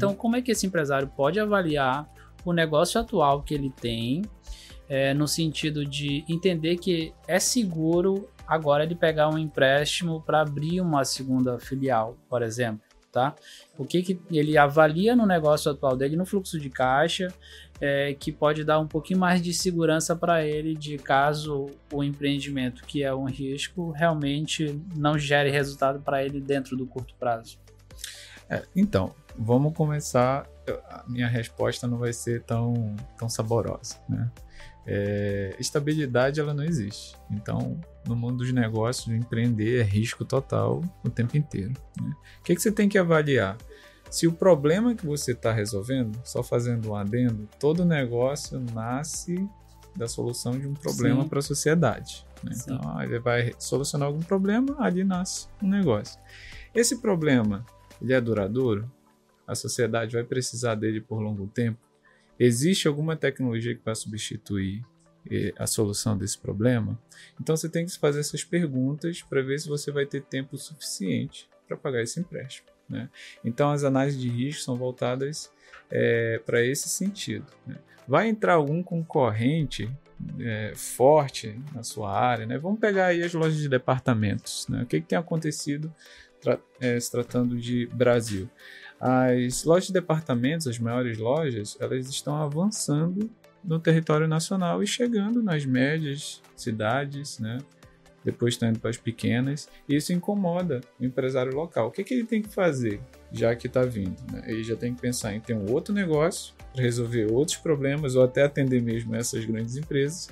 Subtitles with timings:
[0.00, 2.10] Então, como é que esse empresário pode avaliar
[2.42, 4.22] o negócio atual que ele tem,
[4.88, 10.80] é, no sentido de entender que é seguro agora ele pegar um empréstimo para abrir
[10.80, 12.80] uma segunda filial, por exemplo,
[13.12, 13.36] tá?
[13.76, 17.28] O que, que ele avalia no negócio atual dele, no fluxo de caixa,
[17.78, 22.84] é, que pode dar um pouquinho mais de segurança para ele de caso o empreendimento,
[22.86, 27.58] que é um risco, realmente não gere resultado para ele dentro do curto prazo.
[28.50, 30.46] É, então, vamos começar.
[30.88, 34.30] A minha resposta não vai ser tão, tão saborosa, né?
[34.86, 37.16] É, estabilidade ela não existe.
[37.30, 41.74] Então, no mundo dos negócios, empreender é risco total o tempo inteiro.
[42.00, 42.12] Né?
[42.40, 43.56] O que, que você tem que avaliar?
[44.10, 49.48] Se o problema que você está resolvendo, só fazendo um adendo, todo negócio nasce
[49.94, 52.26] da solução de um problema para a sociedade.
[52.42, 52.52] Né?
[52.60, 56.18] Então, ele vai solucionar algum problema, ali nasce um negócio.
[56.74, 57.64] Esse problema,
[58.00, 58.90] ele é duradouro?
[59.46, 61.78] A sociedade vai precisar dele por longo tempo?
[62.38, 64.82] Existe alguma tecnologia que vai substituir
[65.30, 66.98] eh, a solução desse problema?
[67.40, 71.48] Então você tem que fazer essas perguntas para ver se você vai ter tempo suficiente
[71.66, 72.68] para pagar esse empréstimo.
[72.88, 73.08] Né?
[73.44, 75.50] Então as análises de risco são voltadas
[75.90, 77.46] é, para esse sentido.
[77.66, 77.76] Né?
[78.06, 79.90] Vai entrar algum concorrente
[80.40, 82.46] é, forte na sua área?
[82.46, 82.58] Né?
[82.58, 84.66] Vamos pegar aí as lojas de departamentos.
[84.68, 84.82] Né?
[84.82, 85.94] O que, que tem acontecido
[86.40, 88.48] tra é, se tratando de Brasil?
[89.00, 93.30] As lojas de departamentos, as maiores lojas, elas estão avançando
[93.64, 97.58] no território nacional e chegando nas médias cidades, né?
[98.22, 99.68] Depois estão indo para as pequenas.
[99.88, 101.88] E isso incomoda o empresário local.
[101.88, 103.00] O que, que ele tem que fazer,
[103.32, 104.16] já que está vindo?
[104.30, 104.42] Né?
[104.46, 108.22] Ele já tem que pensar em ter um outro negócio para resolver outros problemas ou
[108.22, 110.28] até atender mesmo essas grandes empresas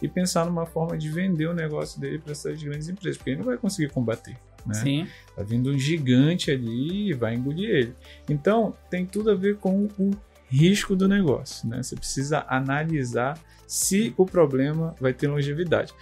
[0.00, 3.38] e pensar numa forma de vender o negócio dele para essas grandes empresas, porque ele
[3.38, 4.36] não vai conseguir combater.
[4.66, 4.74] Né?
[4.74, 5.06] Sim.
[5.34, 7.94] Tá vindo um gigante ali e vai engolir ele.
[8.28, 10.10] Então, tem tudo a ver com o
[10.48, 11.68] risco do negócio.
[11.68, 11.82] Né?
[11.82, 15.94] Você precisa analisar se o problema vai ter longevidade.